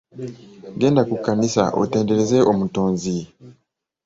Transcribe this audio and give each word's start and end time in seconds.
Genda 0.79 1.01
ku 1.09 1.15
kkanisa 1.19 1.63
otenedereze 1.81 2.37
omutonzi. 2.51 3.17